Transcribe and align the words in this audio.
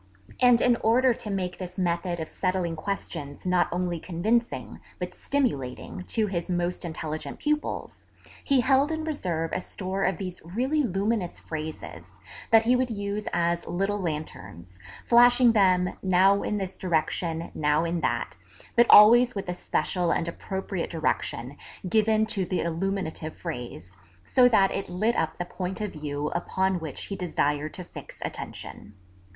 And 0.39 0.61
in 0.61 0.77
order 0.77 1.13
to 1.13 1.29
make 1.29 1.59
this 1.59 1.77
method 1.77 2.19
of 2.19 2.27
settling 2.27 2.75
questions 2.75 3.45
not 3.45 3.67
only 3.71 3.99
convincing, 3.99 4.79
but 4.97 5.13
stimulating, 5.13 6.01
to 6.07 6.25
his 6.25 6.49
most 6.49 6.83
intelligent 6.83 7.37
pupils, 7.37 8.07
he 8.43 8.61
held 8.61 8.91
in 8.91 9.03
reserve 9.03 9.51
a 9.53 9.59
store 9.59 10.03
of 10.05 10.17
these 10.17 10.41
really 10.43 10.81
luminous 10.81 11.39
phrases, 11.39 12.09
that 12.49 12.63
he 12.63 12.75
would 12.75 12.89
use 12.89 13.27
as 13.31 13.67
little 13.67 14.01
Lanterns, 14.01 14.79
flashing 15.05 15.51
them, 15.51 15.89
now 16.01 16.41
in 16.41 16.57
this 16.57 16.79
direction, 16.79 17.51
now 17.53 17.85
in 17.85 18.01
that, 18.01 18.35
but 18.75 18.87
always 18.89 19.35
with 19.35 19.47
a 19.47 19.53
special 19.53 20.09
and 20.09 20.27
appropriate 20.27 20.89
direction 20.89 21.57
given 21.87 22.25
to 22.25 22.43
the 22.43 22.61
illuminative 22.61 23.35
phrase, 23.35 23.95
so 24.23 24.49
that 24.49 24.71
it 24.71 24.89
lit 24.89 25.15
up 25.15 25.37
the 25.37 25.45
point 25.45 25.79
of 25.79 25.93
view 25.93 26.29
upon 26.29 26.79
which 26.79 27.03
he 27.03 27.15
desired 27.15 27.75
to 27.75 27.83
fix 27.83 28.19
attention. 28.25 28.95